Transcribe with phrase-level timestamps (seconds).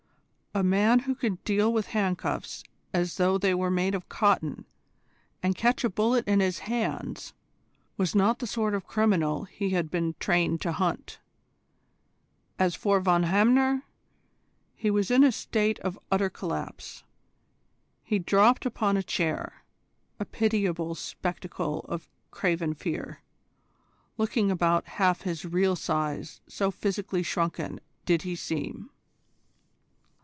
[0.53, 2.61] A man who could deal with handcuffs
[2.93, 4.65] as though they were made of cotton,
[5.41, 7.33] and catch a bullet in his hands,
[7.95, 11.19] was not the sort of criminal he had been trained to hunt.
[12.59, 13.83] As for Von Hamner,
[14.75, 17.05] he was in a state of utter collapse.
[18.03, 19.63] He dropped upon a chair,
[20.19, 23.21] a pitiable spectacle of craven fear,
[24.17, 28.89] looking about half his real size so physically shrunken did he seem.